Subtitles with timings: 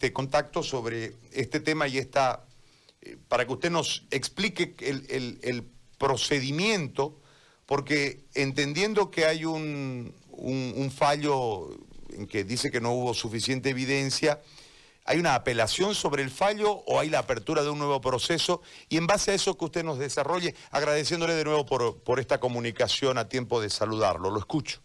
[0.00, 2.46] este contacto sobre este tema y esta,
[3.02, 7.20] eh, para que usted nos explique el, procedimiento,
[7.66, 10.14] porque entendiendo que hay un,
[10.96, 11.68] fallo
[12.14, 14.40] en que dice que no hubo suficiente evidencia,
[15.04, 18.62] ¿hay una apelación sobre el fallo o hay la apertura de un nuevo proceso?
[18.88, 23.18] Y en base a eso que usted nos desarrolle, agradeciéndole de nuevo por esta comunicación
[23.18, 24.30] a tiempo de saludarlo.
[24.30, 24.80] Lo escucho.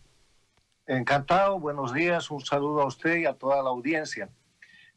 [0.85, 4.29] Encantado, buenos días, un saludo a usted y a toda la audiencia.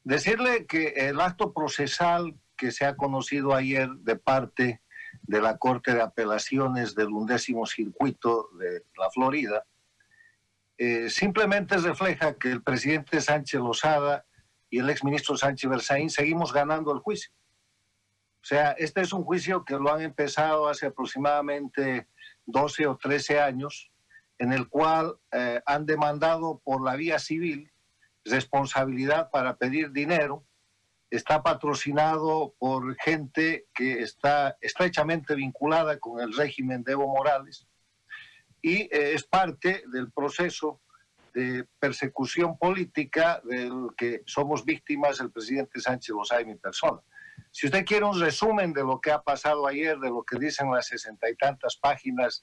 [0.08, 4.80] Decirle que el acto procesal que se ha conocido ayer de parte
[5.20, 9.66] de la Corte de Apelaciones del undécimo circuito de la Florida,
[10.78, 14.24] eh, simplemente refleja que el presidente Sánchez Lozada
[14.70, 17.30] y el exministro Sánchez Berzaín seguimos ganando el juicio.
[18.40, 22.08] O sea, este es un juicio que lo han empezado hace aproximadamente
[22.46, 23.92] 12 o 13 años,
[24.38, 27.70] en el cual eh, han demandado por la vía civil
[28.24, 30.44] responsabilidad para pedir dinero,
[31.10, 37.66] está patrocinado por gente que está estrechamente vinculada con el régimen de Evo Morales
[38.60, 40.80] y eh, es parte del proceso
[41.32, 47.00] de persecución política del que somos víctimas el presidente Sánchez Lozada y mi persona.
[47.50, 50.70] Si usted quiere un resumen de lo que ha pasado ayer, de lo que dicen
[50.70, 52.42] las sesenta y tantas páginas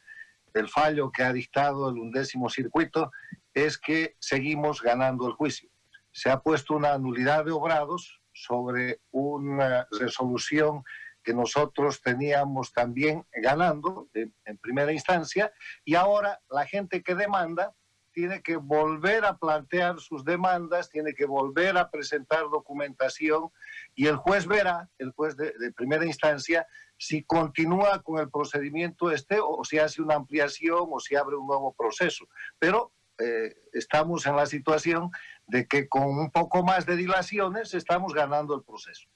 [0.54, 3.12] del fallo que ha dictado el undécimo circuito,
[3.56, 5.70] es que seguimos ganando el juicio
[6.16, 10.82] se ha puesto una nulidad de obrados sobre una resolución
[11.22, 15.52] que nosotros teníamos también ganando en, primera instancia
[15.84, 17.76] y ahora la gente que demanda
[18.14, 23.50] tiene que volver a plantear sus demandas, tiene que volver a presentar documentación
[23.94, 29.40] y el juez verá, el juez de, primera instancia, si continúa con el procedimiento este
[29.42, 32.26] o si hace una ampliación o si abre un nuevo proceso.
[32.58, 35.12] Pero eh, estamos en la situación
[35.48, 39.08] de que con un poco más de dilaciones estamos ganando el proceso.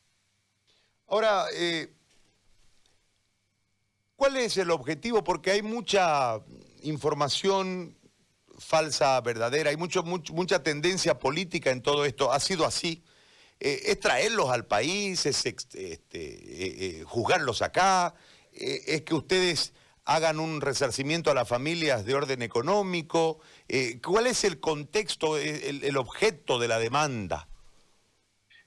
[1.08, 1.94] Ahora, eh,
[4.16, 5.24] ¿cuál es el objetivo?
[5.24, 6.40] Porque hay mucha
[6.84, 7.98] información
[8.58, 12.32] falsa, verdadera, hay mucho, mucha tendencia política en todo esto.
[12.32, 13.04] Ha sido así.
[13.60, 18.14] Eh, es traerlos al país, es este, juzgarlos acá,
[18.54, 19.74] es que ustedes
[20.10, 23.40] hagan un resarcimiento a las familias de orden económico?
[23.68, 27.48] Eh, ¿Cuál es el contexto, el, objeto de la demanda?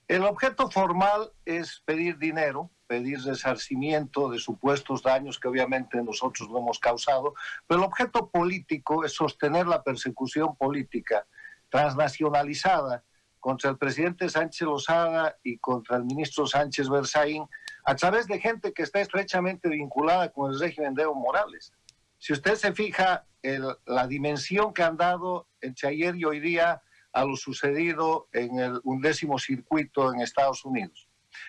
[0.06, 6.58] El objeto formal es pedir dinero, pedir resarcimiento de supuestos daños que obviamente nosotros no
[6.58, 7.34] hemos causado,
[7.66, 11.26] pero el objeto político es sostener la persecución política
[11.70, 13.02] transnacionalizada
[13.40, 17.48] contra el presidente Sánchez Lozada y contra el ministro Sánchez Berzaín
[17.84, 21.72] a través de gente que está estrechamente vinculada con el régimen de Evo Morales.
[22.18, 26.82] Si usted se fija en la dimensión que han dado entre ayer y hoy día
[27.12, 31.08] a lo sucedido en el undécimo circuito en Estados Unidos.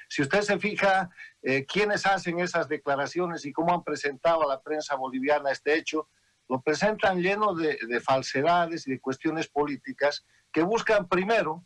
[0.10, 1.10] Si usted se fija
[1.42, 6.10] eh, quiénes hacen esas declaraciones y cómo han presentado a la prensa boliviana este hecho,
[6.50, 11.66] lo presentan lleno de, de falsedades y de cuestiones políticas que buscan primero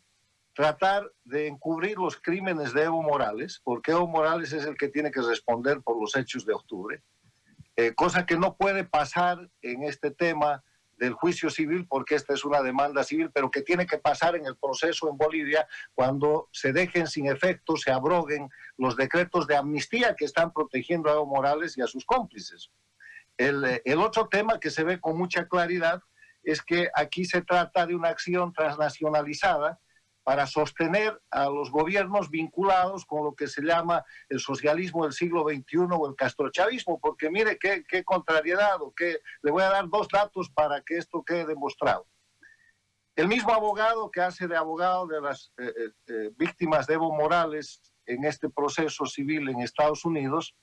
[0.58, 5.12] tratar de encubrir los crímenes de Evo Morales, porque Evo Morales es el que tiene
[5.12, 7.00] que responder por los hechos de octubre,
[7.76, 10.64] eh, cosa que no puede pasar en este tema
[10.96, 14.46] del juicio civil, porque esta es una demanda civil, pero que tiene que pasar en
[14.46, 15.64] el proceso en Bolivia
[15.94, 21.12] cuando se dejen sin efecto, se abroguen los decretos de amnistía que están protegiendo a
[21.12, 22.72] Evo Morales y a sus cómplices.
[23.36, 26.02] El, eh, el otro tema que se ve con mucha claridad
[26.42, 29.78] es que aquí se trata de una acción transnacionalizada,
[30.28, 35.42] para sostener a los gobiernos vinculados con lo que se llama el socialismo del siglo
[35.42, 40.06] XXI o el castrochavismo, porque mire qué, contrariedad, o qué, le voy a dar dos
[40.06, 42.06] datos para que esto quede demostrado.
[43.16, 47.10] El mismo abogado que hace de abogado de las eh, eh, eh, víctimas de Evo
[47.10, 50.54] Morales en este proceso civil en Estados Unidos,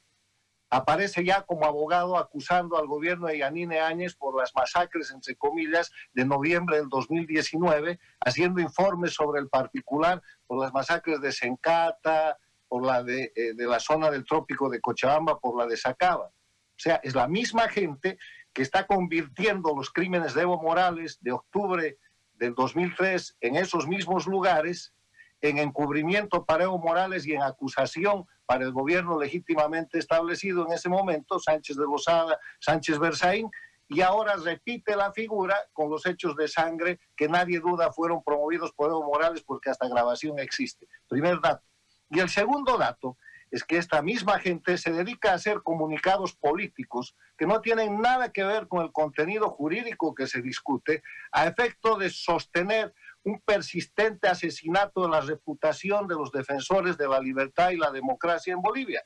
[0.70, 5.92] aparece ya como abogado acusando al gobierno de Yanine Áñez por las masacres, entre comillas,
[6.14, 12.86] de noviembre del 2019, haciendo informes sobre el particular por las masacres de Sencata, por
[12.86, 16.26] la de, eh, de la zona del trópico de Cochabamba, por la de Sacaba.
[16.26, 18.18] O sea, es la misma gente
[18.54, 21.98] que está convirtiendo los crímenes de Evo Morales de octubre
[22.34, 24.94] del 2003 en esos mismos lugares
[25.42, 30.90] en encubrimiento para Evo Morales y en acusación para el gobierno legítimamente establecido en ese
[30.90, 33.50] momento, Sánchez de Lozada, Sánchez Berzaín,
[33.88, 38.72] y ahora repite la figura con los hechos de sangre que nadie duda fueron promovidos
[38.74, 40.88] por Evo Morales porque hasta grabación existe.
[41.08, 41.64] Primer dato.
[42.10, 43.18] Y el segundo dato
[43.52, 48.32] es que esta misma gente se dedica a hacer comunicados políticos que no tienen nada
[48.32, 52.94] que ver con el contenido jurídico que se discute, a efecto de sostener
[53.26, 58.54] un persistente asesinato de la reputación de los defensores de la libertad y la democracia
[58.54, 59.04] en Bolivia,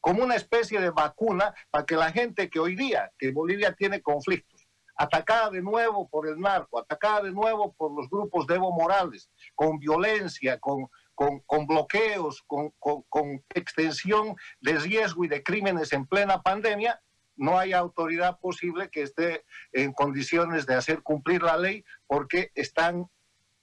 [0.00, 4.00] como una especie de vacuna para que la gente que hoy día, que Bolivia tiene
[4.00, 4.66] conflictos,
[4.96, 9.30] atacada de nuevo por el narco, atacada de nuevo por los grupos de Evo Morales,
[9.54, 16.40] con violencia, con, con, bloqueos, con, con, extensión de riesgo y de crímenes en plena
[16.40, 17.00] pandemia,
[17.36, 23.08] no hay autoridad posible que esté en condiciones de hacer cumplir la ley porque están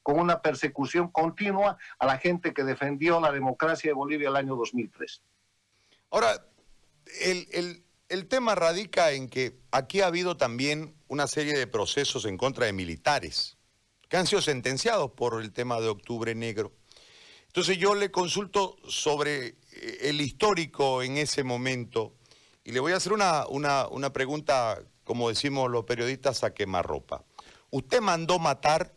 [0.06, 4.56] con una persecución continua a la gente que defendió la democracia de Bolivia el año
[4.56, 5.24] 2003.
[6.12, 6.46] Ahora,
[7.22, 12.38] el, el tema radica en que aquí ha habido también una serie de procesos en
[12.38, 13.58] contra de militares
[14.08, 16.72] que han sido sentenciados por el tema de Octubre Negro.
[17.48, 19.56] Entonces yo le consulto sobre eh,
[20.02, 22.14] el histórico en ese momento
[22.64, 27.24] y le voy a hacer una, una, pregunta, como decimos los periodistas, a quemarropa.
[27.72, 28.94] ¿Usted mandó matar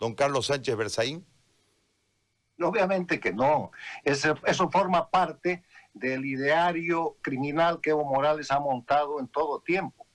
[0.00, 1.24] don Carlos Sánchez Berzaín?
[2.58, 3.70] Obviamente que no.
[4.02, 5.62] Eso, forma parte
[5.94, 10.06] del ideario criminal que Evo Morales ha montado en todo tiempo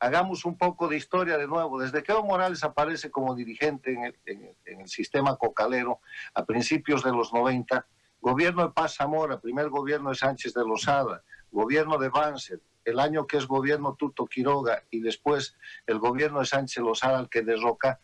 [0.00, 1.80] hagamos un poco de historia de nuevo.
[1.80, 6.00] Desde que Evo Morales aparece como dirigente en el, sistema cocalero
[6.34, 7.84] a principios de los 90,
[8.20, 13.26] gobierno de Paz Zamora, primer gobierno de Sánchez de Lozada, gobierno de Banzer, el año
[13.26, 15.56] que es gobierno Tuto Quiroga y después
[15.86, 17.98] el gobierno de Sánchez Lozada al que derroca,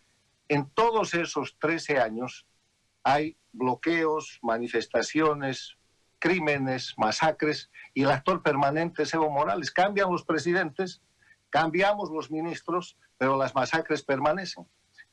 [0.49, 2.47] en todos esos 13 años
[3.03, 5.77] hay bloqueos, manifestaciones,
[6.19, 9.71] crímenes, masacres y el actor permanente es Evo Morales.
[9.71, 11.03] Cambian los presidentes,
[11.55, 14.67] Cambiamos los ministros, pero las masacres permanecen.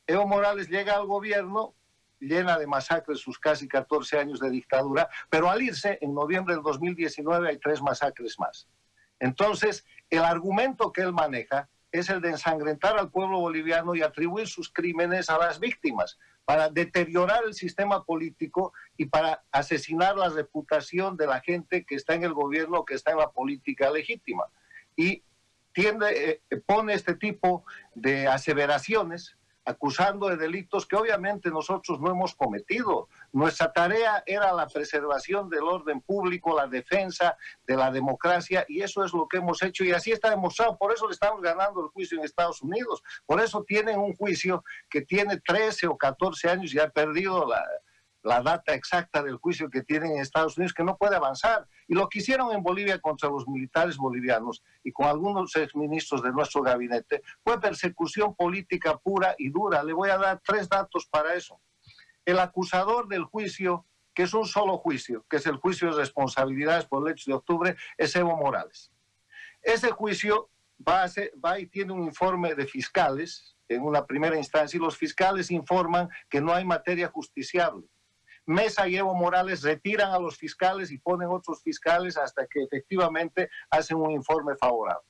[0.08, 1.76] Evo Morales llega al gobierno,
[2.18, 6.64] llena de masacres sus casi 14 años de dictadura, pero al irse, en noviembre del
[6.64, 8.66] 2019 hay tres masacres más.
[9.20, 14.48] Entonces, el argumento que él maneja es el de ensangrentar al pueblo boliviano y atribuir
[14.48, 21.16] sus crímenes a las víctimas, para deteriorar el sistema político y para asesinar la reputación
[21.16, 24.44] de la gente que está en el gobierno, que está en la política legítima.
[24.96, 25.22] Y
[25.72, 32.34] tiende, eh, pone este tipo de aseveraciones acusando de delitos que obviamente nosotros no hemos
[32.34, 33.08] cometido.
[33.32, 37.36] Nuestra tarea era la preservación del orden público, la defensa
[37.66, 40.76] de la democracia y eso es lo que hemos hecho y así está demostrado.
[40.76, 43.02] Por eso le estamos ganando el juicio en Estados Unidos.
[43.26, 47.62] Por eso tienen un juicio que tiene 13 o 14 años y ha perdido la,
[48.22, 51.66] la data exacta del juicio que tienen en Estados Unidos, que no puede avanzar.
[51.88, 56.30] Y lo que hicieron en Bolivia contra los militares bolivianos y con algunos exministros de
[56.30, 59.82] nuestro gabinete fue persecución política pura y dura.
[59.82, 61.60] Le voy a dar tres datos para eso.
[62.24, 66.86] El acusador del juicio, que es un solo juicio, que es el juicio de responsabilidades
[66.86, 68.92] por el hecho de octubre, es Evo Morales.
[69.60, 70.50] Ese juicio
[70.86, 71.06] va,
[71.44, 76.08] va y tiene un informe de fiscales en una primera instancia y los fiscales informan
[76.28, 77.88] que no hay materia justiciable
[78.46, 83.50] Mesa y Evo Morales retiran a los fiscales y ponen otros fiscales hasta que efectivamente
[83.70, 85.06] hacen un informe favorable.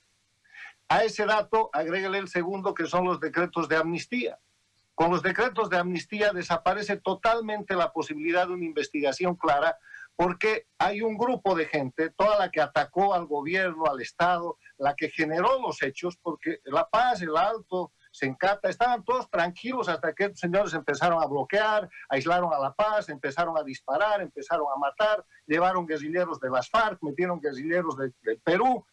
[0.88, 4.38] A ese dato agrégale el segundo, que son los decretos de amnistía.
[4.94, 9.78] Con los decretos de amnistía desaparece totalmente la posibilidad de una investigación clara
[10.16, 14.94] porque hay un grupo de gente, toda la que atacó al gobierno, al Estado, la
[14.94, 20.12] que generó los hechos, porque La Paz, el Alto, se encanta, estaban todos tranquilos hasta
[20.12, 24.78] que estos señores empezaron a bloquear, aislaron a La Paz, empezaron a disparar, empezaron a
[24.78, 28.84] matar, llevaron guerrilleros de las FARC, metieron guerrilleros del Perú.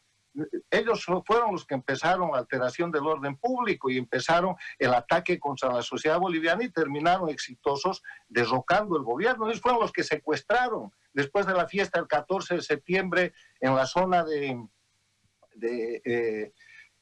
[0.72, 5.74] Ellos fueron los que empezaron la alteración del orden público y empezaron el ataque contra
[5.74, 9.48] la sociedad boliviana y terminaron exitosos derrocando el gobierno.
[9.48, 13.86] Ellos fueron los que secuestraron después de la fiesta del 14 de septiembre en la
[13.86, 14.66] zona de,
[15.56, 16.54] de eh,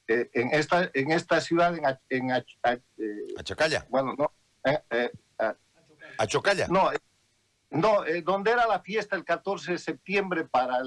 [0.07, 2.45] eh, en, esta, en esta ciudad, en, en eh,
[3.37, 3.85] Achacalla.
[3.89, 4.31] Bueno, no.
[4.63, 5.11] Eh,
[6.17, 6.67] Achocalla.
[6.69, 6.91] No,
[7.69, 10.79] no donde era la fiesta el 14 de septiembre para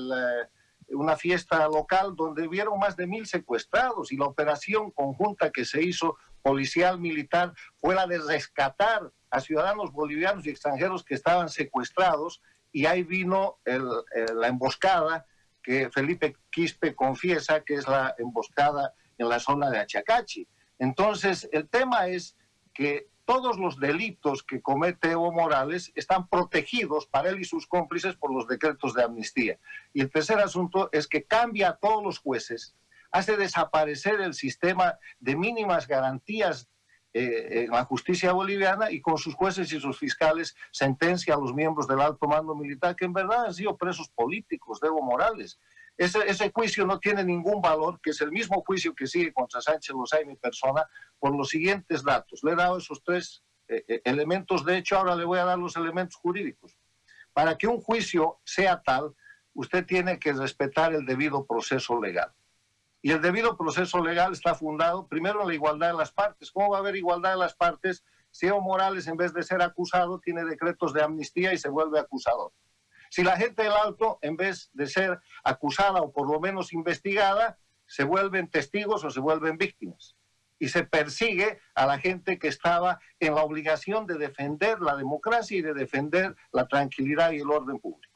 [0.88, 5.82] una fiesta local donde hubieron más de mil secuestrados y la operación conjunta que se
[5.82, 12.42] hizo policial militar fue la de rescatar a ciudadanos bolivianos y extranjeros que estaban secuestrados
[12.72, 15.26] y ahí vino la emboscada
[15.62, 20.48] que Felipe Quispe confiesa que es la emboscada en la zona de Achacachi.
[20.78, 22.36] Entonces, el tema es
[22.72, 28.16] que todos los delitos que comete Evo Morales están protegidos para él y sus cómplices
[28.16, 29.58] por los decretos de amnistía.
[29.92, 32.74] Y el tercer asunto es que cambia a todos los jueces,
[33.12, 36.68] hace desaparecer el sistema de mínimas garantías
[37.12, 41.52] eh, en la justicia boliviana y con sus jueces y sus fiscales sentencia a los
[41.52, 45.58] miembros del alto mando militar que en verdad han sido presos políticos de Evo Morales.
[46.00, 49.94] Ese, juicio no tiene ningún valor, que es el mismo juicio que sigue contra Sánchez
[49.94, 50.88] Lozay, mi persona,
[51.18, 52.40] por los siguientes datos.
[52.42, 55.76] Le he dado esos tres eh, elementos de hecho, ahora le voy a dar los
[55.76, 56.74] elementos jurídicos.
[57.34, 59.14] Para que un juicio sea tal,
[59.52, 62.32] usted tiene que respetar el debido proceso legal.
[63.02, 66.50] Y el debido proceso legal está fundado primero en la igualdad de las partes.
[66.50, 69.60] ¿Cómo va a haber igualdad de las partes si Evo Morales, en vez de ser
[69.60, 72.52] acusado, tiene decretos de amnistía y se vuelve acusador?
[73.10, 77.58] Si la gente del alto, en vez de ser acusada o por lo menos investigada,
[77.86, 80.16] se vuelven testigos o se vuelven víctimas.
[80.60, 85.58] Y se persigue a la gente que estaba en la obligación de defender la democracia
[85.58, 88.09] y de defender la tranquilidad y el orden público.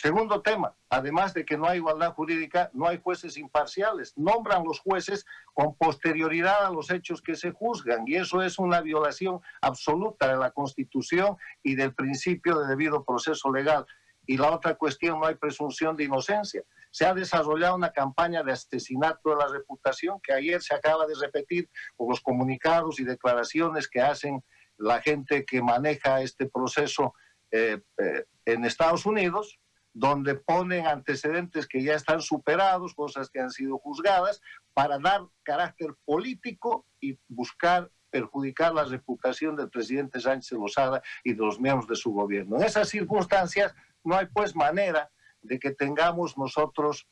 [0.00, 4.16] Segundo tema, además de que no hay igualdad jurídica, no hay jueces imparciales.
[4.16, 8.80] Nombran los jueces con posterioridad a los hechos que se juzgan y eso es una
[8.80, 13.84] violación absoluta de la Constitución y del principio de debido proceso legal.
[14.24, 16.62] Y la otra cuestión, no hay presunción de inocencia.
[16.90, 21.14] Se ha desarrollado una campaña de asesinato de la reputación que ayer se acaba de
[21.20, 24.42] repetir con los comunicados y declaraciones que hacen
[24.78, 27.12] la gente que maneja este proceso
[27.50, 29.60] eh, eh, en Estados Unidos,
[29.92, 34.40] donde ponen antecedentes que ya están superados, cosas que han sido juzgadas,
[34.72, 41.38] para dar carácter político y buscar perjudicar la reputación del presidente Sánchez Lozada y de
[41.38, 42.56] los miembros de su gobierno.
[42.56, 45.10] En esas circunstancias no hay pues manera
[45.42, 47.08] de que tengamos nosotros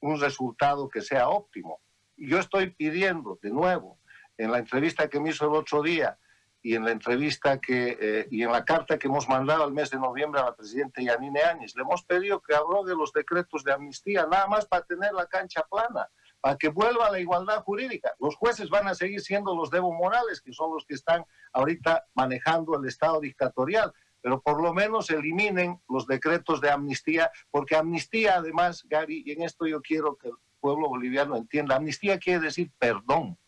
[0.00, 1.80] un resultado que sea óptimo.
[2.16, 3.98] Yo estoy pidiendo de nuevo,
[4.36, 6.18] en la entrevista que me hizo el otro día,
[6.62, 9.90] y en la entrevista que, eh, y en la carta que hemos mandado al mes
[9.90, 13.72] de noviembre a la presidenta Yanine Áñez, le hemos pedido que de los decretos de
[13.72, 16.08] amnistía, nada más para tener la cancha plana,
[16.40, 18.14] para que vuelva la igualdad jurídica.
[18.18, 22.06] Los jueces van a seguir siendo los Debo Morales, que son los que están ahorita
[22.14, 28.36] manejando el Estado dictatorial, pero por lo menos eliminen los decretos de amnistía, porque amnistía
[28.36, 32.70] además, Gary, y en esto yo quiero que el pueblo boliviano entienda, amnistía quiere decir
[32.78, 33.38] perdón,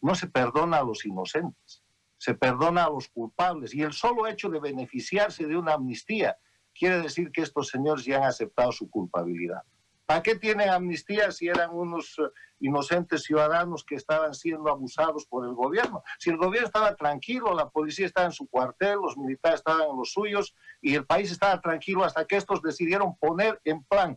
[0.00, 1.81] no se perdona a los inocentes
[2.22, 6.36] se perdona a los culpables y el solo hecho de beneficiarse de una amnistía
[6.72, 9.62] quiere decir que estos señores ya han aceptado su culpabilidad.
[10.06, 15.44] ¿Para qué tienen amnistía si eran unos eh, inocentes ciudadanos que estaban siendo abusados por
[15.44, 16.04] el gobierno?
[16.20, 19.96] Si el gobierno estaba tranquilo, la policía estaba en su cuartel, los militares estaban en
[19.96, 24.16] los suyos y el país estaba tranquilo hasta que estos decidieron poner en plan,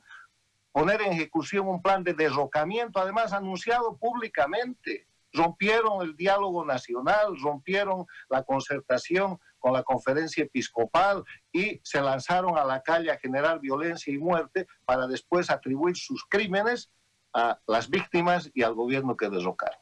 [0.72, 8.06] poner en ejecución un plan de derrocamiento, además anunciado públicamente rompieron el diálogo nacional, rompieron
[8.30, 14.14] la concertación con la conferencia episcopal y se lanzaron a la calle a generar violencia
[14.14, 16.90] y muerte para después atribuir sus crímenes
[17.34, 19.80] a las víctimas y al gobierno que derrocaron.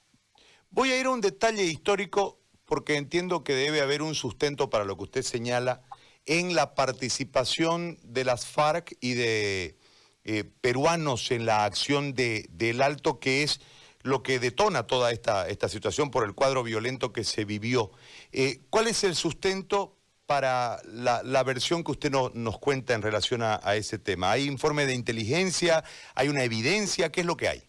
[0.70, 4.86] Voy a ir a un detalle histórico porque entiendo que debe haber un sustento para
[4.86, 5.84] lo que usted señala
[6.26, 9.78] en la participación de las FARC y de
[10.24, 13.60] eh, peruanos en la acción de, del Alto, que es
[14.04, 17.92] lo que detona toda esta, esta situación por el cuadro violento que se vivió.
[18.32, 23.60] Eh, ¿Cuál es el sustento para la, versión que usted nos cuenta en relación a,
[23.76, 24.32] ese tema?
[24.32, 25.84] ¿Hay informe de inteligencia?
[26.16, 27.12] ¿Hay una evidencia?
[27.12, 27.64] ¿Qué es lo que hay?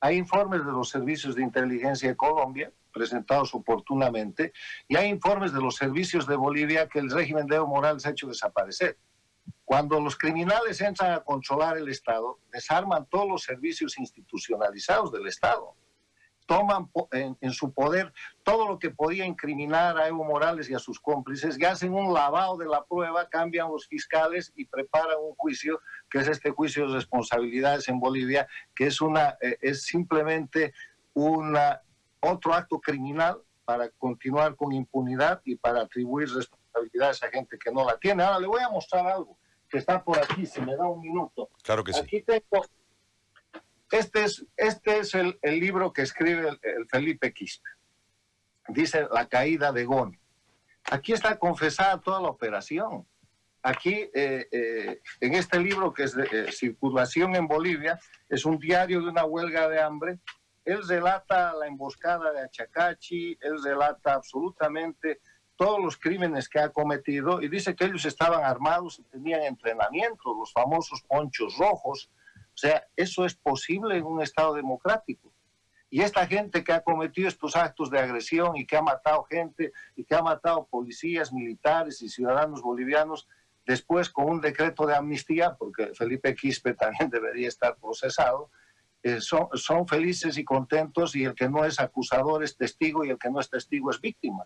[0.00, 4.52] Hay informes de los servicios de inteligencia de Colombia presentados oportunamente
[4.88, 8.10] y hay informes de los servicios de Bolivia que el régimen de Evo Morales ha
[8.10, 8.98] hecho desaparecer.
[9.64, 15.74] Cuando los criminales entran a controlar el Estado, desarman todos los servicios institucionalizados del Estado.
[16.46, 18.12] Toman en, su poder
[18.44, 22.14] todo lo que podía incriminar a Evo Morales y a sus cómplices y hacen un
[22.14, 26.86] lavado de la prueba, cambian los fiscales y preparan un juicio, que es este juicio
[26.86, 30.72] de responsabilidades en Bolivia, que es, una, eh, es simplemente
[31.14, 31.80] una,
[32.20, 36.65] otro acto criminal para continuar con impunidad y para atribuir responsabilidades
[37.00, 38.22] a gente que no la tiene.
[38.22, 41.50] Ahora le voy a mostrar algo que está por aquí, si me da un minuto.
[41.62, 42.00] Claro que sí.
[42.00, 42.64] Aquí tengo,
[43.90, 47.68] este es, este es el, el libro que escribe el, Felipe Quispe.
[48.68, 50.18] Dice La caída de Gon.
[50.90, 53.06] Aquí está confesada toda la operación.
[53.62, 58.58] Aquí, eh, eh, en este libro que es de eh, circulación en Bolivia, es un
[58.58, 60.20] diario de una huelga de hambre.
[60.64, 65.20] Él relata la emboscada de Achacachi, él relata absolutamente
[65.56, 70.34] todos los crímenes que ha cometido y dice que ellos estaban armados y tenían entrenamiento,
[70.38, 72.10] los famosos ponchos rojos.
[72.54, 75.32] O sea, eso es posible en un Estado democrático.
[75.88, 79.72] Y esta gente que ha cometido estos actos de agresión y que ha matado gente
[79.94, 83.28] y que ha matado policías, militares y ciudadanos bolivianos,
[83.64, 88.50] después con un decreto de amnistía, porque Felipe Quispe también debería estar procesado,
[89.02, 93.10] eh, son, son felices y contentos y el que no es acusador es testigo y
[93.10, 94.44] el que no es testigo es víctima.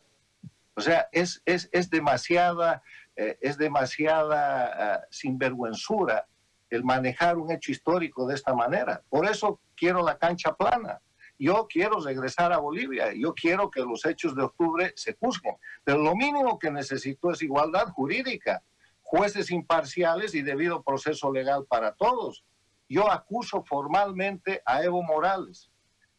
[0.80, 2.82] O sea, es, es, es demasiada,
[3.14, 6.26] eh, es demasiada ah, sinvergüenzura
[6.70, 9.02] el manejar un hecho histórico de esta manera.
[9.10, 11.02] Por eso quiero la cancha plana.
[11.38, 15.98] Yo quiero regresar a Bolivia, yo quiero que los hechos de octubre se juzguen, pero
[15.98, 18.62] lo mínimo que necesito es igualdad jurídica,
[19.02, 22.42] jueces imparciales y debido proceso legal para todos.
[22.88, 25.70] Yo acuso formalmente a Evo Morales,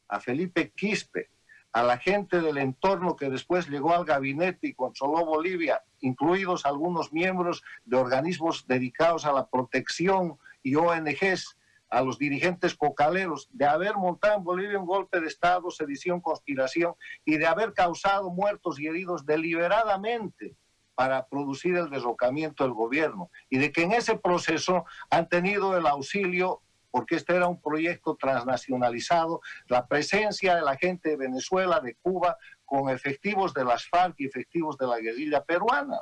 [0.07, 1.31] a Felipe Quispe,
[1.73, 7.13] a la gente del entorno que después llegó al gabinete y controló Bolivia, incluidos algunos
[7.13, 11.57] miembros de organismos dedicados a la protección y ONGs,
[11.89, 16.95] a los dirigentes cocaleros, de haber montado en Bolivia un golpe de Estado, sedición, conspiración
[17.25, 20.55] y de haber causado muertos y heridos deliberadamente
[20.95, 25.87] para producir el derrocamiento del gobierno y de que en ese proceso han tenido el
[25.87, 26.61] auxilio
[26.91, 32.37] porque este era un proyecto transnacionalizado, la presencia de la gente de Venezuela, de Cuba,
[32.65, 36.01] con efectivos de las FARC y efectivos de la guerrilla peruana.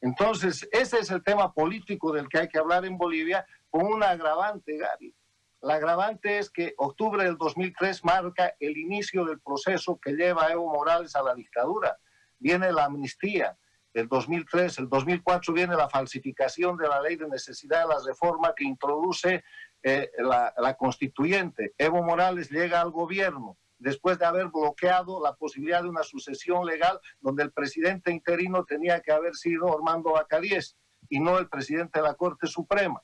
[0.00, 4.02] Entonces, ese es el tema político del que hay que hablar en Bolivia, con un
[4.02, 5.14] agravante, Gaby.
[5.60, 10.52] La agravante es que octubre del 2003 marca el inicio del proceso que lleva a
[10.52, 11.98] Evo Morales a la dictadura.
[12.38, 13.58] Viene la amnistía,
[13.92, 18.54] el 2003, el 2004 viene la falsificación de la ley de necesidad de la reforma
[18.54, 19.42] que introduce
[19.82, 21.74] eh, la, constituyente.
[21.78, 27.00] Evo Morales llega al gobierno después de haber bloqueado la posibilidad de una sucesión legal
[27.20, 30.76] donde el presidente interino tenía que haber sido Armando Bacadíes
[31.08, 33.02] y no el presidente de la Corte Suprema.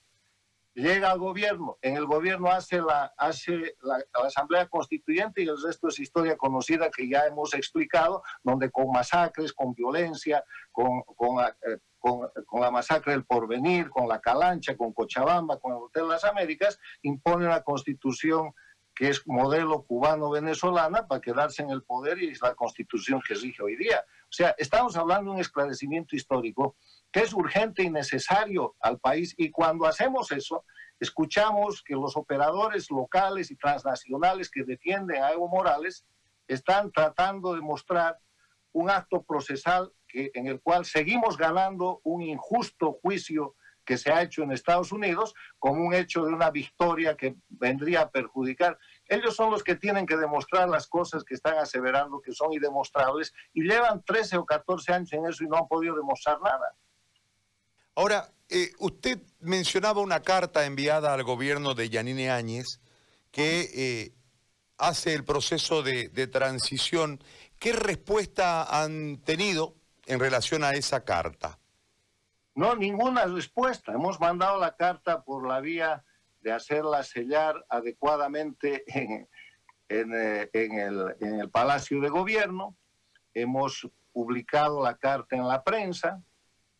[0.75, 5.89] Llega al gobierno, en el gobierno hace la, hace la, Asamblea Constituyente y el resto
[5.89, 11.79] es historia conocida que ya hemos explicado, donde con masacres, con violencia, con, con eh,
[12.07, 16.25] con, la masacre del Porvenir, con la Calancha, con Cochabamba, con el Hotel de las
[16.25, 18.53] Américas, impone una constitución
[18.95, 23.63] que es modelo cubano-venezolana para quedarse en el poder y es la constitución que rige
[23.63, 24.05] hoy día.
[24.23, 26.77] O sea, estamos hablando de un esclarecimiento histórico
[27.11, 30.65] que es urgente y necesario al país y cuando hacemos eso,
[31.01, 36.07] escuchamos que los operadores locales y transnacionales que defienden a Evo Morales
[36.47, 38.19] están tratando de mostrar
[38.73, 39.93] un acto procesal
[40.35, 43.55] en el cual seguimos ganando un injusto juicio
[43.87, 48.03] que se ha hecho en Estados Unidos como un hecho de una victoria que vendría
[48.03, 48.79] a perjudicar.
[49.07, 53.33] Ellos son los que tienen que demostrar las cosas que están aseverando que son indemostrables
[53.55, 56.75] y llevan 13 o 14 años en eso y no han podido demostrar nada.
[57.95, 62.81] Ahora, eh, usted mencionaba una carta enviada al gobierno de Yanine Áñez
[63.31, 64.13] que eh,
[64.77, 67.21] hace el proceso de transición.
[67.59, 69.75] ¿Qué respuesta han tenido
[70.07, 71.59] en relación a esa carta?
[72.55, 73.93] No, ninguna respuesta.
[73.93, 76.05] Hemos mandado la carta por la vía
[76.41, 78.85] de hacerla sellar adecuadamente
[79.89, 82.77] en, eh, el, en el Palacio de Gobierno.
[83.35, 86.23] Hemos publicado la carta en la prensa.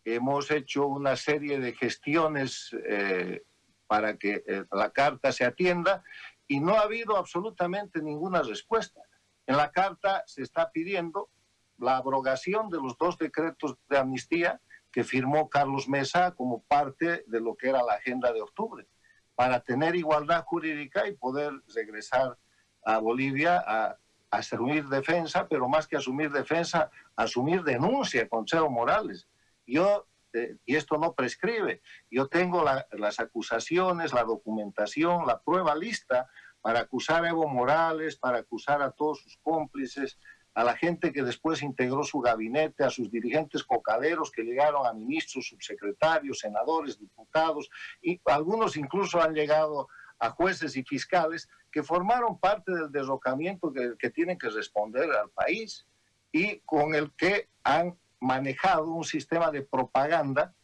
[0.03, 3.43] Hemos hecho una serie de gestiones eh,
[3.85, 6.03] para que eh, la carta se atienda
[6.47, 9.01] y no ha habido absolutamente ninguna respuesta.
[9.45, 11.29] En la carta se está pidiendo
[11.77, 14.61] la abrogación de los dos decretos de amnistía
[14.91, 18.87] que firmó Carlos Mesa como parte de lo que era la agenda de octubre,
[19.35, 22.37] para tener igualdad jurídica y poder regresar
[22.83, 23.97] a Bolivia a,
[24.29, 29.25] asumir defensa, pero más que asumir defensa, asumir denuncia contra Evo Morales.
[29.65, 36.29] Yo, eh, y esto no prescribe, yo tengo las acusaciones, la documentación, la prueba lista
[36.61, 40.19] para acusar a Evo Morales, para acusar a todos sus cómplices,
[40.57, 44.91] a la gente que después integró su gabinete, a sus dirigentes cocaderos que llegaron a
[44.91, 47.69] ministros, subsecretarios, senadores, diputados,
[48.01, 53.93] y algunos incluso han llegado a jueces y fiscales que formaron parte del derrocamiento que,
[53.99, 55.85] que tienen que responder al país
[56.31, 60.55] y con el que han manejado un sistema de propaganda,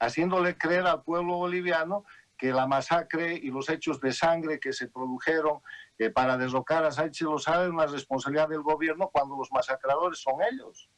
[0.00, 2.04] haciéndole creer al pueblo boliviano
[2.42, 5.60] que la masacre y los hechos de sangre que se produjeron
[5.96, 10.42] eh, para derrocar a Sánchez Lozada es una responsabilidad del gobierno cuando los masacradores son
[10.50, 10.90] ellos,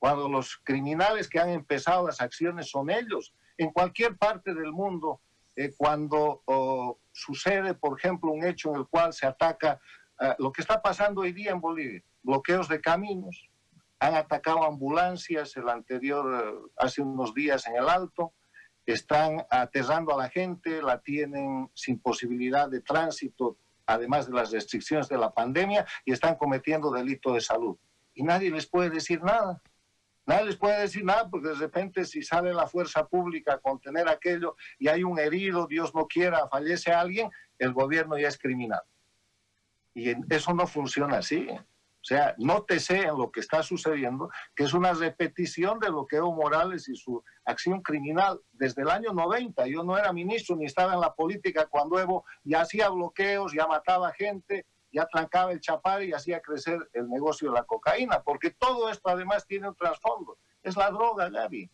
[0.00, 3.32] cuando los criminales que han empezado las acciones son ellos.
[3.58, 5.20] En cualquier parte del mundo,
[5.54, 9.80] eh, cuando oh, sucede, por ejemplo, un hecho en el cual se ataca
[10.18, 13.48] uh, lo que está pasando hoy día en Bolivia, bloqueos de caminos,
[14.00, 18.32] han atacado ambulancias el anterior, uh, hace unos días en el Alto,
[18.86, 25.08] están aterrando a la gente, la tienen sin posibilidad de tránsito, además de las restricciones
[25.08, 27.76] de la pandemia, y están cometiendo delito de salud.
[28.14, 29.60] Y nadie les puede decir nada.
[30.24, 34.08] Nadie les puede decir nada porque de repente si sale la fuerza pública a contener
[34.08, 38.82] aquello y hay un herido, Dios no quiera, fallece alguien, el gobierno ya es criminal.
[39.94, 41.48] Y eso no funciona así.
[42.02, 46.16] O sea, nótese en lo que está sucediendo, que es una repetición de lo que
[46.16, 49.68] Evo Morales y su acción criminal desde el año 90.
[49.68, 53.66] Yo no era ministro ni estaba en la política cuando Evo ya hacía bloqueos, ya
[53.68, 58.50] mataba gente ya trancaba el chapar y hacía crecer el negocio de la cocaína, porque
[58.50, 60.38] todo esto además tiene un trasfondo.
[60.62, 61.70] Es la droga, Gaby.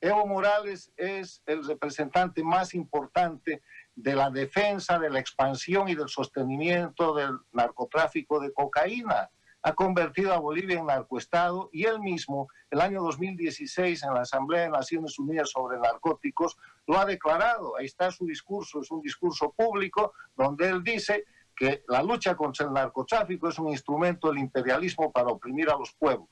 [0.00, 3.62] Evo Morales es el representante más importante
[3.94, 9.30] de la defensa, de la expansión y del sostenimiento del narcotráfico de cocaína.
[9.66, 14.62] Ha convertido a Bolivia en narcoestado y él mismo, el año 2016, en la Asamblea
[14.62, 17.76] de Naciones Unidas sobre Narcóticos, lo ha declarado.
[17.76, 21.24] Ahí está su discurso, es un discurso público donde él dice
[21.56, 25.92] que la lucha contra el narcotráfico es un instrumento del imperialismo para oprimir a los
[25.94, 26.28] pueblos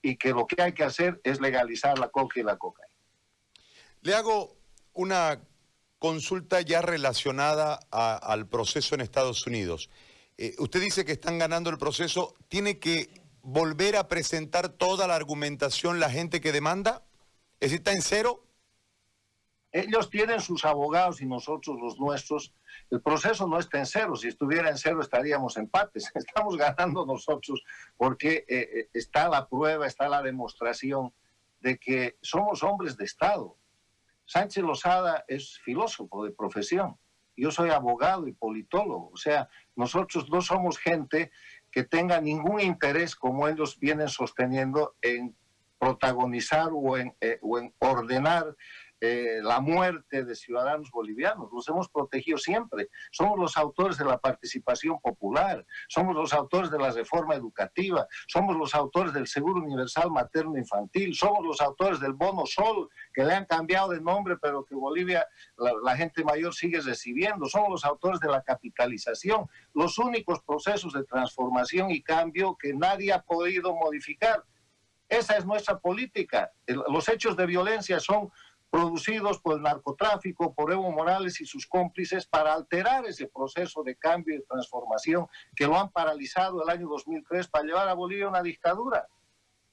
[0.00, 2.94] y que lo que hay que hacer es legalizar la coca y la cocaína.
[4.02, 4.56] Le hago
[4.92, 5.40] una
[5.98, 9.90] consulta ya relacionada al proceso en Estados Unidos.
[10.38, 13.08] Eh, usted dice que están ganando el proceso, ¿tiene que
[13.42, 17.04] volver a presentar toda la argumentación la gente que demanda?
[17.60, 18.42] ¿Es decir, está en cero?
[19.72, 22.52] Ellos tienen sus abogados y nosotros los nuestros.
[22.90, 24.16] El proceso no está en cero.
[24.16, 26.10] Si estuviera en cero estaríamos empates.
[26.14, 27.62] Estamos ganando nosotros
[27.96, 31.12] porque eh, eh, está la prueba, está la demostración
[31.60, 33.56] de que somos hombres de Estado.
[34.26, 36.98] Sánchez Lozada es filósofo de profesión.
[37.36, 39.10] Yo soy abogado y politólogo.
[39.12, 41.30] O sea, nosotros no somos gente
[41.70, 45.36] que tenga ningún interés, como ellos vienen sosteniendo, en
[45.78, 48.56] protagonizar o en, eh, o en ordenar
[49.00, 51.50] eh, la muerte de ciudadanos bolivianos.
[51.52, 52.88] Los hemos protegido siempre.
[53.10, 58.56] Somos los autores de la participación popular, somos los autores de la reforma educativa, somos
[58.56, 63.34] los autores del seguro universal materno infantil, somos los autores del bono sol, que le
[63.34, 65.26] han cambiado de nombre, pero que Bolivia,
[65.58, 67.46] la, la gente mayor sigue recibiendo.
[67.46, 73.12] Somos los autores de la capitalización, los únicos procesos de transformación y cambio que nadie
[73.12, 74.42] ha podido modificar.
[75.08, 76.50] Esa es nuestra política.
[76.66, 78.30] Los hechos de violencia son
[78.76, 83.96] producidos por el narcotráfico, por Evo Morales y sus cómplices para alterar ese proceso de
[83.96, 88.28] cambio y transformación que lo han paralizado el año 2003 para llevar a Bolivia a
[88.28, 89.08] una dictadura.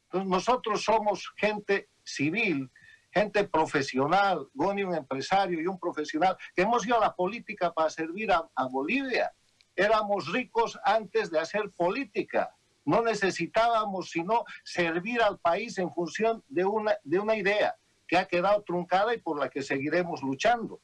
[0.06, 2.72] Entonces nosotros somos gente civil,
[3.12, 7.90] gente profesional, Goni un empresario y un profesional, que hemos ido a la política para
[7.90, 9.34] servir a, a Bolivia.
[9.76, 12.56] Éramos ricos antes de hacer política.
[12.86, 17.76] No necesitábamos sino servir al país en función de una, de una idea
[18.08, 20.82] que ha quedado truncada y por la que seguiremos luchando.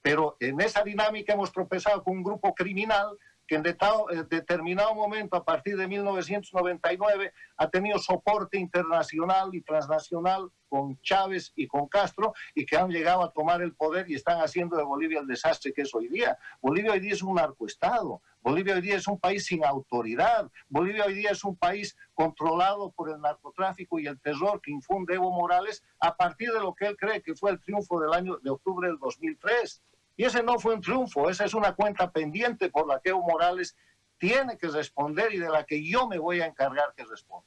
[0.00, 3.16] Pero en esa dinámica hemos tropezado con un grupo criminal
[3.52, 10.98] que en determinado momento, a partir de 1999, ha tenido soporte internacional y transnacional con
[11.02, 14.78] Chávez y con Castro y que han llegado a tomar el poder y están haciendo
[14.78, 16.38] de Bolivia el desastre que es hoy día.
[16.62, 21.04] Bolivia hoy día es un narcoestado, Bolivia hoy día es un país sin autoridad, Bolivia
[21.04, 25.30] hoy día es un país controlado por el narcotráfico y el terror que infunde Evo
[25.30, 28.48] Morales a partir de lo que él cree que fue el triunfo del año de
[28.48, 29.82] octubre del 2003.
[30.16, 33.22] Y ese no fue un triunfo, esa es una cuenta pendiente por la que Evo
[33.22, 33.76] Morales
[34.18, 37.46] tiene que responder y de la que yo me voy a encargar que responda.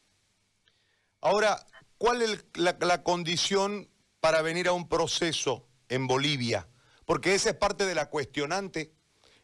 [1.21, 1.65] Ahora,
[1.97, 6.67] ¿cuál es la, condición para venir a un proceso en Bolivia?
[7.05, 8.91] Porque esa es parte de la cuestionante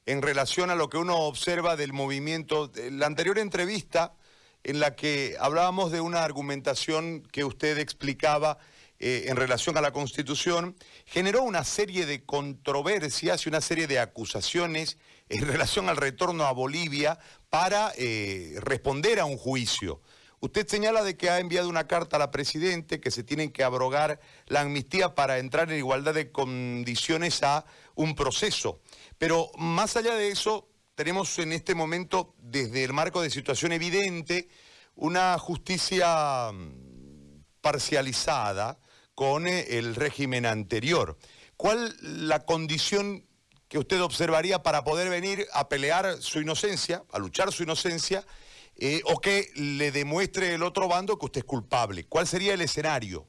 [0.05, 2.71] en relación a lo que uno observa del movimiento.
[2.91, 4.13] La anterior entrevista
[4.63, 8.57] en la que hablábamos de una argumentación que usted explicaba
[9.03, 10.75] eh, en relación a la Constitución,
[11.07, 16.51] generó una serie de controversias y una serie de acusaciones en relación al retorno a
[16.51, 17.17] Bolivia
[17.49, 20.01] para eh, responder a un juicio.
[20.39, 23.63] Usted señala de que ha enviado una carta a la Presidente que se tiene que
[23.63, 28.81] abrogar la amnistía para entrar en igualdad de condiciones a un proceso.
[29.17, 34.47] Pero más allá de eso, tenemos en este momento, desde el marco de situación evidente,
[34.93, 38.77] una justicia mm, parcializada,
[39.15, 41.17] con eh, el régimen anterior.
[41.57, 43.25] ¿Cuál la condición
[43.67, 48.25] que usted observaría para poder venir a pelear su inocencia, a luchar su inocencia,
[48.77, 52.05] eh, o que le demuestre el otro bando que usted es culpable?
[52.05, 53.27] ¿Cuál sería el escenario?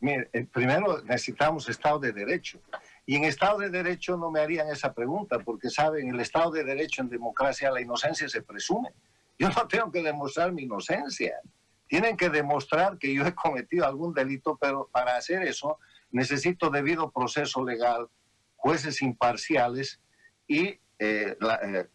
[0.00, 2.60] Mire, eh, primero necesitamos Estado de Derecho.
[3.04, 6.50] Y en Estado de Derecho no me harían esa pregunta, porque saben, en el Estado
[6.50, 8.90] de Derecho en democracia la inocencia se presume.
[9.38, 11.40] Yo no tengo que demostrar mi inocencia
[11.88, 15.78] tienen que demostrar que yo he cometido algún delito, pero para hacer eso
[16.10, 18.08] necesito debido proceso legal,
[18.56, 20.00] jueces imparciales
[20.46, 21.88] y eh, la, eh,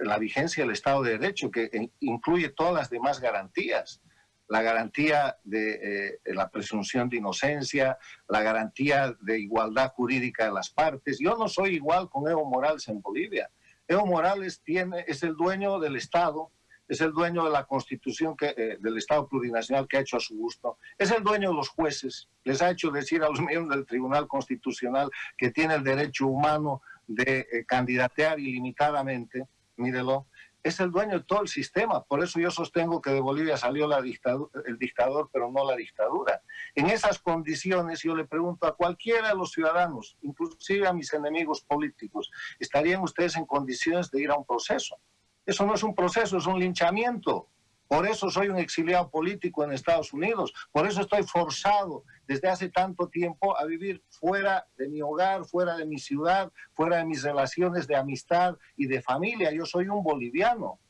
[0.00, 4.00] la, vigencia del Estado de Derecho, que incluye todas las demás garantías.
[4.48, 10.70] La garantía de eh, la presunción de inocencia, la garantía de igualdad jurídica de las
[10.70, 11.18] partes.
[11.18, 13.50] Yo no soy igual con Evo Morales en Bolivia.
[13.88, 16.52] Evo Morales tiene, es el dueño del Estado,
[16.88, 20.20] es el dueño de la constitución que, eh, del Estado plurinacional que ha hecho a
[20.20, 23.76] su gusto, es el dueño de los jueces, les ha hecho decir a los miembros
[23.76, 29.46] del Tribunal Constitucional que tiene el derecho humano de eh, candidatear ilimitadamente,
[29.76, 30.26] mírelo,
[30.66, 32.02] es el dueño de todo el sistema.
[32.02, 36.42] Por eso yo sostengo que de Bolivia salió la el dictador, pero no la dictadura.
[36.74, 41.60] En esas condiciones yo le pregunto a cualquiera de los ciudadanos, inclusive a mis enemigos
[41.62, 44.98] políticos, ¿estarían ustedes en condiciones de ir a un proceso?
[45.46, 47.48] Eso no es un proceso, es un linchamiento.
[47.88, 50.52] Por eso soy un exiliado político en Estados Unidos.
[50.72, 55.76] Por eso estoy forzado desde hace tanto tiempo a vivir fuera de mi hogar, fuera
[55.76, 59.52] de mi ciudad, fuera de mis relaciones de amistad y de familia.
[59.52, 60.80] Yo soy un boliviano.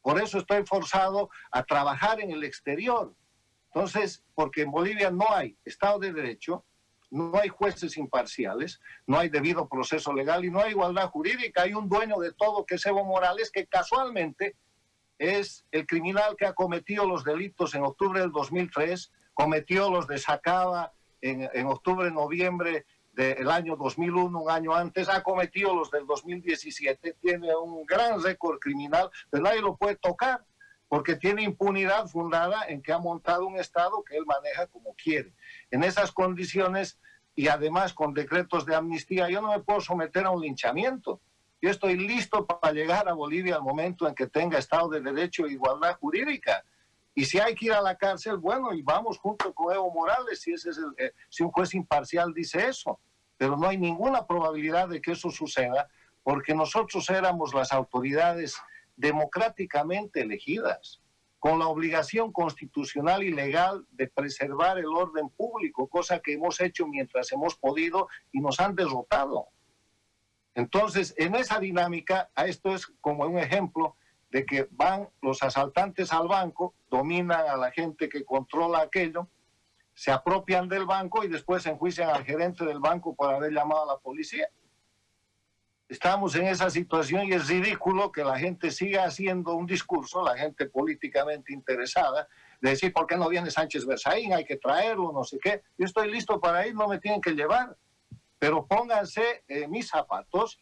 [0.00, 3.14] Por eso estoy forzado a trabajar en el exterior.
[3.66, 6.64] Entonces, porque en Bolivia no hay Estado de Derecho,
[7.12, 11.62] no hay jueces imparciales, no hay debido proceso legal y no hay igualdad jurídica.
[11.62, 14.56] Hay un dueño de todo que es Evo Morales, que casualmente
[15.18, 20.16] es el criminal que ha cometido los delitos en octubre del 2003, cometió los de
[20.16, 27.18] Sacaba en, octubre, noviembre del año 2001, un año antes, ha cometido los del 2017,
[27.20, 30.44] tiene un gran récord criminal, pero nadie lo puede tocar
[30.92, 35.32] porque tiene impunidad fundada en que ha montado un Estado que él maneja como quiere.
[35.70, 37.00] En esas condiciones
[37.34, 41.18] y además con decretos de amnistía, yo no me puedo someter a un linchamiento.
[41.62, 45.46] Yo estoy listo para llegar a Bolivia al momento en que tenga Estado de Derecho
[45.46, 46.62] e igualdad jurídica.
[47.14, 50.42] Y si hay que ir a la cárcel, bueno, y vamos junto con Evo Morales,
[50.42, 53.00] si, ese es el, eh, si un juez imparcial dice eso.
[53.38, 55.88] Pero no hay ninguna probabilidad de que eso suceda,
[56.22, 58.60] porque nosotros éramos las autoridades
[58.96, 61.00] democráticamente elegidas,
[61.38, 66.86] con la obligación constitucional y legal de preservar el orden público, cosa que hemos hecho
[66.86, 69.48] mientras hemos podido y nos han derrotado.
[70.54, 73.96] Entonces, en esa dinámica, esto es como un ejemplo
[74.30, 79.28] de que van los asaltantes al banco, dominan a la gente que controla aquello,
[79.94, 83.94] se apropian del banco y después enjuician al gerente del banco por haber llamado a
[83.94, 84.48] la policía.
[85.92, 90.38] Estamos en esa situación y es ridículo que la gente siga haciendo un discurso, la
[90.38, 92.26] gente políticamente interesada,
[92.62, 94.32] de decir, ¿por qué no viene Sánchez Berzaín?
[94.32, 95.60] Hay que traerlo, no sé qué.
[95.76, 97.76] Yo estoy listo para ir, no me tienen que llevar.
[98.38, 100.58] Pero pónganse mis zapatos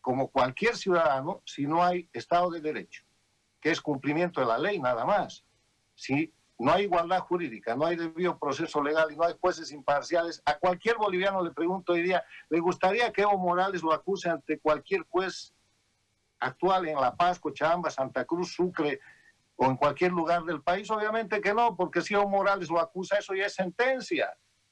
[0.00, 3.02] como cualquier ciudadano si no hay Estado de Derecho,
[3.60, 5.44] que es cumplimiento de la ley nada más.
[5.96, 10.42] Si no hay igualdad jurídica, no hay debido proceso legal y no hay jueces imparciales,
[10.44, 14.58] a cualquier boliviano le pregunto hoy día, ¿le gustaría que Evo Morales lo acuse ante
[14.58, 15.54] cualquier juez
[16.40, 19.00] actual en La Paz, Cochabamba, Santa Cruz, Sucre
[19.56, 20.90] o en cualquier lugar del país?
[20.90, 24.28] Obviamente que no, porque si Evo Morales lo acusa, eso ya es sentencia.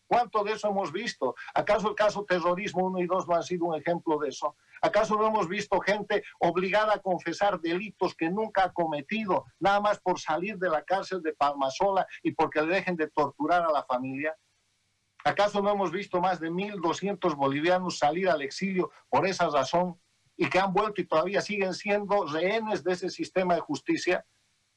[0.06, 1.34] ¿Cuánto de eso hemos visto?
[1.54, 4.56] ¿Acaso el caso terrorismo 1 y 2 no han sido un ejemplo de eso?
[4.80, 9.98] ¿Acaso no hemos visto gente obligada a confesar delitos que nunca ha cometido, nada más
[9.98, 13.84] por salir de la cárcel de Palmasola y porque le dejen de torturar a la
[13.84, 14.36] familia?
[15.24, 20.00] ¿Acaso no hemos visto más de 1.200 bolivianos salir al exilio por esa razón
[20.36, 24.24] y que han vuelto y todavía siguen siendo rehenes de ese sistema de justicia?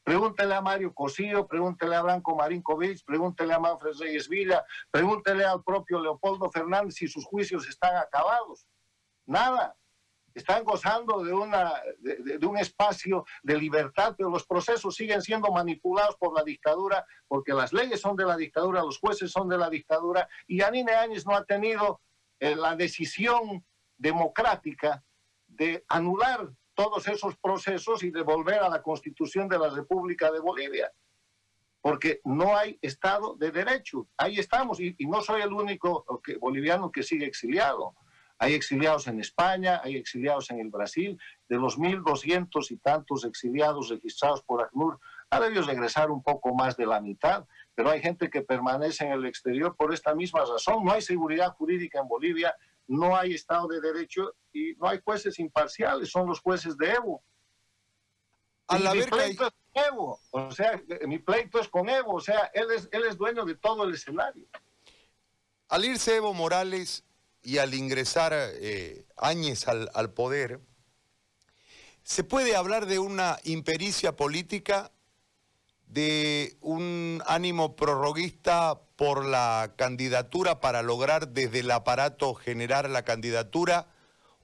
[0.09, 5.63] Pregúntele a Mario Cosío, pregúntele a Branco Marinkovic, pregúntele a Manfred Reyes Villa, pregúntele al
[5.63, 8.65] propio Leopoldo Fernández si sus juicios están acabados.
[9.27, 9.75] Nada.
[10.33, 16.15] Están gozando de, una, de, un espacio de libertad, pero los procesos siguen siendo manipulados
[16.15, 19.69] por la dictadura, porque las leyes son de la dictadura, los jueces son de la
[19.69, 22.01] dictadura, y Anine Áñez no ha tenido
[22.39, 23.63] eh, la decisión
[23.95, 25.03] democrática
[25.45, 30.39] de anular todos esos procesos y de volver a la constitución de la República de
[30.39, 30.89] Bolivia.
[31.81, 34.07] Porque no hay Estado de Derecho.
[34.15, 34.79] Ahí estamos.
[34.79, 36.05] Y, no soy el único
[36.39, 37.95] boliviano que sigue exiliado.
[38.37, 41.19] Hay exiliados en España, hay exiliados en el Brasil.
[41.49, 46.77] De los 1.200 y tantos exiliados registrados por ACNUR, ha debido regresar un poco más
[46.77, 50.85] de la mitad, pero hay gente que permanece en el exterior por esta misma razón.
[50.85, 52.55] No hay seguridad jurídica en Bolivia,
[52.89, 57.23] no hay Estado de Derecho y no hay jueces imparciales, son los jueces de Evo.
[58.71, 62.65] mi pleito es con Evo, o sea, mi pleito es con Evo, o sea, él
[62.75, 64.47] es, él es dueño de todo el escenario.
[65.67, 67.04] Al irse Evo Morales
[67.43, 70.60] y al ingresar eh, Áñez al, al poder,
[72.02, 74.91] ¿se puede hablar de una impericia política,
[75.86, 83.88] de un ánimo prorroguista por la candidatura para lograr desde el aparato generar la candidatura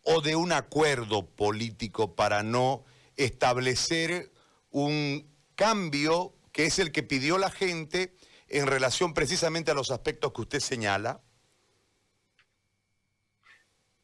[0.02, 2.86] o de un acuerdo político para no
[3.18, 4.32] establecer
[4.72, 8.16] un cambio que es el que pidió la gente
[8.48, 11.20] en relación precisamente a los aspectos que usted señala?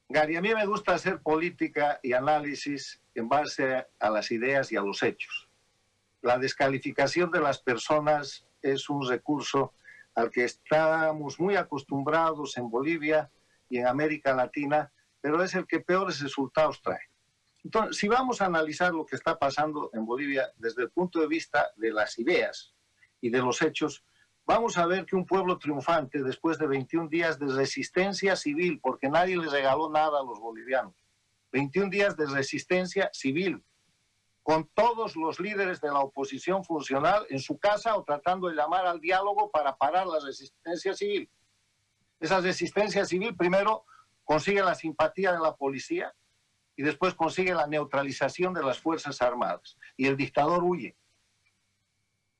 [0.09, 4.75] Gary, a mí me gusta hacer política y análisis en base a las ideas y
[4.75, 5.47] a los hechos.
[6.21, 9.73] La descalificación de las personas es un recurso
[10.15, 13.31] al que estamos muy acostumbrados en Bolivia
[13.69, 17.09] y en América Latina, pero es el que peores resultados trae.
[17.63, 21.27] Entonces, si vamos a analizar lo que está pasando en Bolivia desde el punto de
[21.27, 22.73] vista de las ideas
[23.21, 24.03] y de los hechos,
[24.45, 29.09] vamos a ver que un pueblo triunfante después de 21 días de resistencia civil, porque
[29.09, 30.95] nadie les regaló nada a los bolivianos,
[31.51, 33.63] 21 días de resistencia civil,
[34.51, 38.85] con todos los líderes de la oposición funcional en su casa o tratando de llamar
[38.85, 41.31] al diálogo para parar la resistencia civil.
[42.19, 43.85] Esa resistencia civil primero
[44.25, 46.13] consigue la simpatía de la policía
[46.75, 49.77] y después consigue la neutralización de las Fuerzas Armadas.
[49.95, 50.97] Y el dictador huye.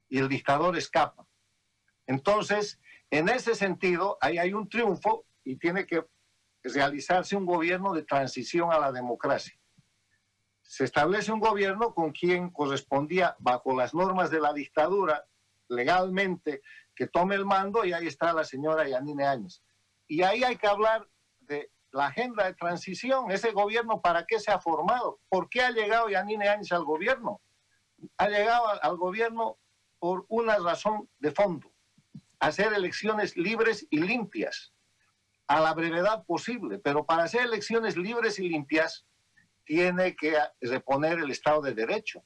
[0.10, 1.26] Y el dictador escapa.
[2.08, 6.06] Entonces, en ese sentido, ahí hay un triunfo y tiene que
[6.62, 9.61] realizarse un gobierno de transición a la democracia.
[10.71, 15.25] Se establece un gobierno con quien correspondía, bajo las normas de la dictadura,
[15.67, 16.62] legalmente,
[16.95, 19.62] que tome el mando y ahí está la señora Yanine Áñez.
[20.07, 21.05] Y ahí hay que hablar
[21.41, 25.71] de la agenda de transición, ese gobierno para qué se ha formado, por qué ha
[25.71, 27.41] llegado Yanine Áñez al gobierno.
[28.17, 29.57] Ha llegado al gobierno
[29.99, 31.69] por una razón de fondo,
[32.39, 34.71] hacer elecciones libres y limpias
[35.47, 39.05] a la brevedad posible, pero para hacer elecciones libres y limpias
[39.65, 42.24] tiene que reponer el Estado de Derecho,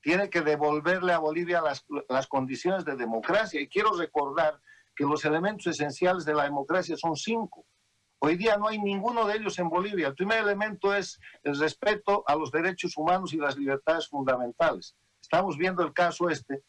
[0.00, 3.60] tiene que devolverle a Bolivia las, las condiciones de democracia.
[3.60, 4.60] Y quiero recordar
[4.94, 7.66] que los elementos esenciales de la democracia son cinco.
[8.18, 10.08] Hoy día no hay ninguno de ellos en Bolivia.
[10.08, 14.96] El primer elemento es el respeto a los derechos humanos y las libertades fundamentales.
[15.20, 16.62] Estamos viendo el caso este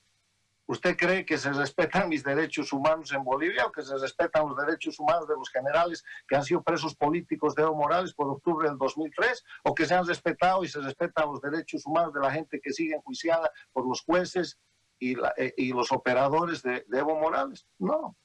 [0.67, 4.57] ¿Usted cree que se respetan mis derechos humanos en Bolivia o que se respetan los
[4.57, 8.67] derechos humanos de los generales que han sido presos políticos de Evo Morales por octubre
[8.67, 9.45] del 2003?
[9.63, 12.73] ¿O que se han respetado y se respetan los derechos humanos de la gente que
[12.73, 14.59] sigue enjuiciada por los jueces
[14.99, 17.65] y, eh, los operadores de, de Evo Morales?
[17.79, 18.17] No.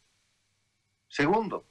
[1.06, 1.64] Segundo,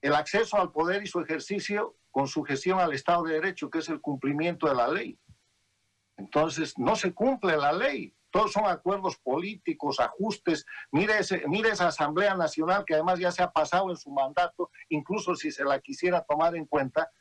[0.00, 3.88] el acceso al poder y su ejercicio con sujeción al Estado de Derecho, que es
[3.90, 5.18] el cumplimiento de la ley.
[6.16, 10.64] Entonces, no se cumple la ley todos son acuerdos políticos, ajustes.
[10.90, 14.70] Mire, ese, mire esa Asamblea Nacional que además ya se ha pasado en su mandato,
[14.88, 17.12] incluso si se la quisiera tomar en cuenta,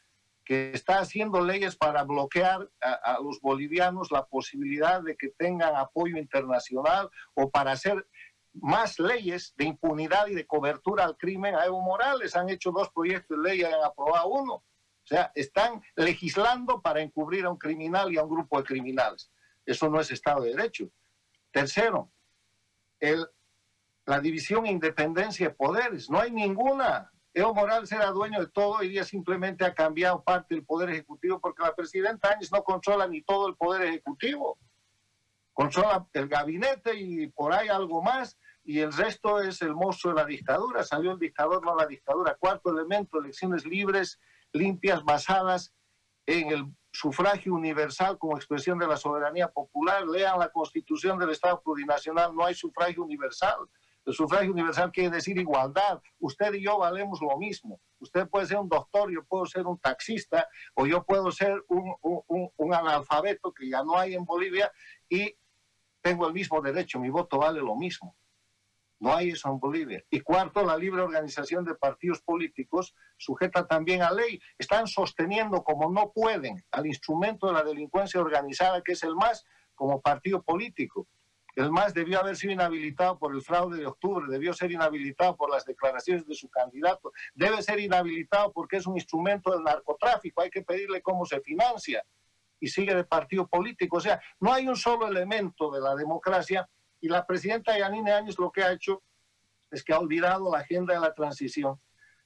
[0.43, 6.17] que está haciendo leyes para bloquear a, los bolivianos la posibilidad de que tengan apoyo
[6.17, 8.07] internacional o para hacer
[8.53, 12.35] más leyes de impunidad y de cobertura al crimen a Evo Morales.
[12.35, 14.53] Han hecho dos proyectos de ley y han aprobado uno.
[14.53, 19.31] O sea, están legislando para encubrir a un criminal y a un grupo de criminales.
[19.65, 20.89] Eso no es Estado de Derecho.
[21.51, 22.11] Tercero,
[22.99, 23.27] el,
[24.05, 26.09] la división independencia de poderes.
[26.09, 27.11] No hay ninguna.
[27.33, 31.39] Evo Morales era dueño de todo y día simplemente ha cambiado parte del poder ejecutivo
[31.39, 34.57] porque la presidenta Áñez no controla ni todo el poder ejecutivo.
[35.53, 40.21] Controla el gabinete y por ahí algo más y el resto es el monstruo de
[40.21, 40.83] la dictadura.
[40.83, 42.35] Salió el dictador, no la dictadura.
[42.35, 44.19] Cuarto elemento, elecciones libres,
[44.53, 45.73] limpias, basadas
[46.25, 50.05] en el sufragio universal como expresión de la soberanía popular.
[50.07, 53.59] Lean la constitución del Estado plurinacional, no hay sufragio universal.
[54.05, 56.01] El sufragio universal quiere decir igualdad.
[56.19, 57.79] Usted y yo valemos lo mismo.
[57.99, 61.93] Usted puede ser un doctor, yo puedo ser un taxista, o yo puedo ser un,
[62.01, 64.71] un, un analfabeto que ya no hay en Bolivia
[65.07, 65.35] y
[66.01, 68.15] tengo el mismo derecho, mi voto vale lo mismo.
[69.01, 70.03] No hay eso en Bolivia.
[70.11, 74.39] Y cuarto, la libre organización de partidos políticos sujeta también a ley.
[74.59, 79.43] Están sosteniendo como no pueden al instrumento de la delincuencia organizada, que es el MAS,
[79.73, 81.07] como partido político.
[81.55, 85.49] El MAS debió haber sido inhabilitado por el fraude de octubre, debió ser inhabilitado por
[85.49, 90.51] las declaraciones de su candidato, debe ser inhabilitado porque es un instrumento del narcotráfico, hay
[90.51, 92.05] que pedirle cómo se financia
[92.59, 93.97] y sigue de partido político.
[93.97, 96.69] O sea, no hay un solo elemento de la democracia
[97.01, 99.03] y la presidenta Yanine Áñez lo que ha hecho
[99.71, 101.81] es que ha olvidado la agenda de la transición,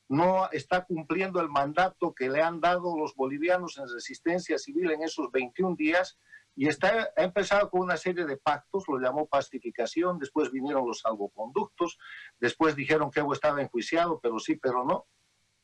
[0.08, 5.02] no está cumpliendo el mandato que le han dado los bolivianos en resistencia civil en
[5.02, 6.20] esos 21 días
[6.56, 11.02] y está, ha empezado con una serie de pactos, lo llamó pacificación, después vinieron los
[11.02, 11.98] salvoconductos,
[12.40, 15.08] después dijeron que Evo estaba enjuiciado, pero sí, pero no.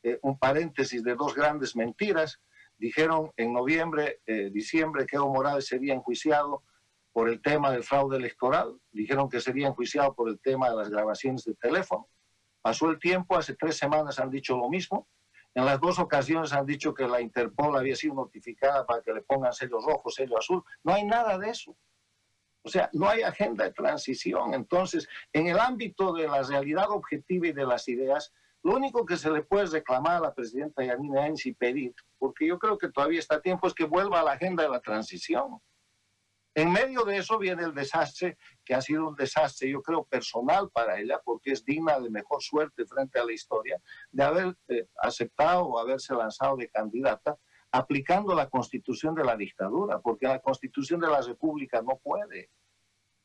[0.02, 2.40] Eh, un paréntesis de dos grandes mentiras.
[2.76, 6.62] Dijeron en noviembre, eh, diciembre que Evo Morales sería enjuiciado
[7.12, 10.90] por el tema del fraude electoral, dijeron que sería enjuiciado por el tema de las
[10.90, 12.08] grabaciones de teléfono.
[12.62, 15.08] Pasó el tiempo, hace tres semanas han dicho lo mismo.
[15.54, 19.22] En las dos ocasiones han dicho que la Interpol había sido notificada para que le
[19.22, 20.62] pongan sello rojo, sello azul.
[20.82, 21.76] No hay nada de eso.
[22.64, 24.54] O sea, no hay agenda de transición.
[24.54, 28.32] Entonces, en el ámbito de la realidad objetiva y de las ideas,
[28.62, 32.46] lo único que se le puede reclamar a la presidenta Yanina Áñez y pedir, porque
[32.46, 35.60] yo creo que todavía está tiempo, es que vuelva a la agenda de la transición.
[36.54, 40.70] En medio de eso viene el desastre, que ha sido un desastre, yo creo, personal
[40.70, 43.80] para ella, porque es digna de mejor suerte frente a la historia,
[44.10, 47.38] de haber eh, aceptado o haberse lanzado de candidata
[47.74, 52.50] aplicando la constitución de la dictadura, porque la constitución de la república no puede.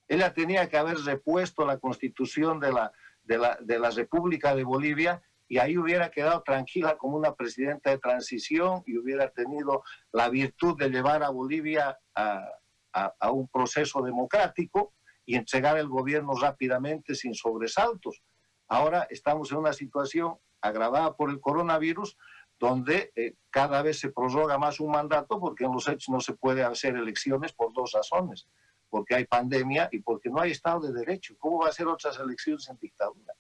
[0.08, 4.64] Ella tenía que haber repuesto la constitución de la, de la, de la República de
[4.64, 10.30] Bolivia y ahí hubiera quedado tranquila como una presidenta de transición y hubiera tenido la
[10.30, 12.48] virtud de llevar a Bolivia a,
[12.94, 14.94] a, un proceso democrático
[15.26, 18.22] y entregar el gobierno rápidamente sin sobresaltos.
[18.68, 22.18] Ahora estamos en una situación agravada por el coronavirus
[22.60, 26.34] donde eh, cada vez se prorroga más un mandato porque en los hechos no se
[26.34, 28.48] puede hacer elecciones por dos razones,
[28.90, 31.36] porque hay pandemia y porque no hay Estado de Derecho.
[31.38, 33.34] ¿Cómo va a ser otras elecciones en dictadura?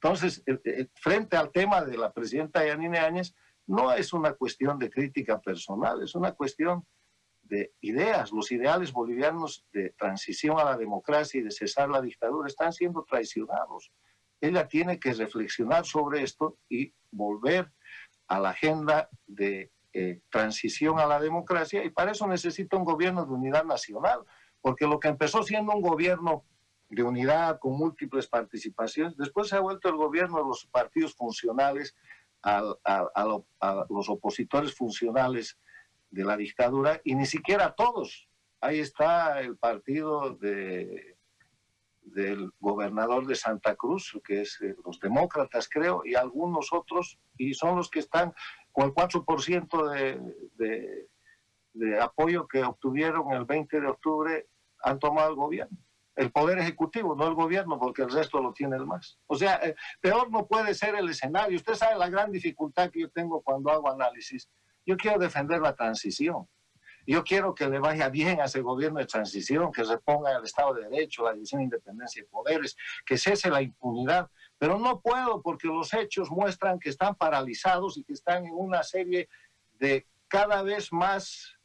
[0.00, 3.34] Entonces, eh, eh, frente al tema de la presidenta Yanine Áñez,
[3.66, 6.86] no es una cuestión de crítica personal, es una cuestión
[7.48, 8.32] de ideas.
[8.32, 13.04] Los ideales bolivianos de transición a la democracia y de cesar la dictadura están siendo
[13.04, 13.92] traicionados.
[14.40, 17.72] Ella tiene que reflexionar sobre esto y volver
[18.28, 23.24] a la agenda de eh, transición a la democracia y para eso necesita un gobierno
[23.24, 24.20] de unidad nacional,
[24.60, 26.44] porque lo que empezó siendo un gobierno
[26.88, 31.96] de unidad con múltiples participaciones, después se ha vuelto el gobierno de los partidos funcionales,
[32.42, 35.58] a, a los opositores funcionales
[36.10, 38.28] de la dictadura y ni siquiera todos.
[38.60, 41.16] Ahí está el partido de,
[42.02, 47.54] del gobernador de Santa Cruz, que es eh, los demócratas creo, y algunos otros, y
[47.54, 48.34] son los que están
[48.72, 50.20] con el 4% de,
[50.54, 51.08] de,
[51.74, 54.48] de apoyo que obtuvieron el 20 de octubre,
[54.82, 55.78] han tomado el gobierno
[56.16, 59.18] el poder ejecutivo, no el gobierno, porque el resto lo tiene el más.
[59.26, 61.56] O sea, eh, peor no puede ser el escenario.
[61.56, 64.48] Usted sabe la gran dificultad que yo tengo cuando hago análisis.
[64.86, 66.48] Yo quiero defender la transición.
[67.06, 70.74] Yo quiero que le vaya bien a ese gobierno de transición, que reponga el Estado
[70.74, 74.28] de Derecho, la división de independencia de poderes, que cese la impunidad.
[74.58, 78.82] Pero no puedo porque los hechos muestran que están paralizados y que están en una
[78.82, 79.28] serie
[79.78, 81.56] de cada vez más,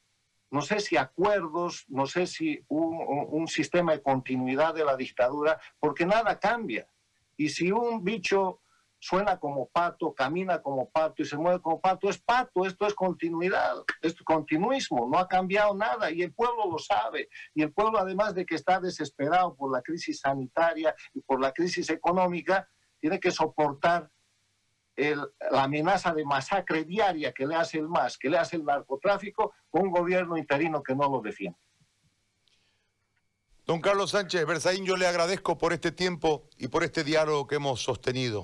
[0.52, 3.00] no sé si acuerdos, no sé si un,
[3.30, 6.88] un sistema de continuidad de la dictadura, porque nada cambia.
[7.36, 8.61] Y si un bicho
[9.02, 12.94] suena como pato, camina como pato y se mueve como pato, es pato, esto es
[12.94, 17.28] continuidad, es continuismo, no ha cambiado nada y el pueblo lo sabe.
[17.56, 21.52] Y el pueblo, además de que está desesperado por la crisis sanitaria y por la
[21.52, 24.10] crisis económica, tiene que soportar
[24.96, 29.54] la amenaza de masacre diaria que le hace el MAS, que le hace el narcotráfico,
[29.72, 31.58] con un gobierno interino que no lo defiende.
[33.66, 37.56] Don Carlos Sánchez Berzaín, yo le agradezco por este tiempo y por este diálogo que
[37.56, 38.40] hemos sostenido.